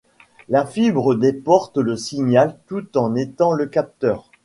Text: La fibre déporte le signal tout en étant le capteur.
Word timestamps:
La 0.49 0.65
fibre 0.65 1.13
déporte 1.13 1.77
le 1.77 1.95
signal 1.95 2.57
tout 2.65 2.97
en 2.97 3.13
étant 3.13 3.51
le 3.51 3.67
capteur. 3.67 4.31